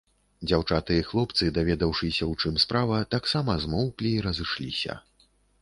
[0.49, 4.99] Дзяўчаты і хлопцы, даведаўшыся, у чым справа, таксама змоўклі і разышліся.